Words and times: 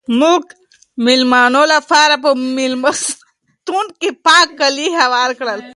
موږ 0.19 0.41
د 0.51 0.55
مېلمنو 1.05 1.63
لپاره 1.73 2.15
په 2.23 2.29
مېلمستون 2.57 3.85
کې 3.99 4.09
پاک 4.27 4.47
کالي 4.59 4.87
هوار 5.01 5.29
کړل. 5.39 5.59